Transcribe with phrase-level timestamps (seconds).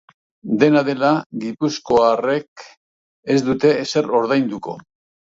[0.63, 1.11] Dena dela,
[1.43, 2.67] gipuzkoarrek
[3.37, 4.81] ez dute ezer ordainduko.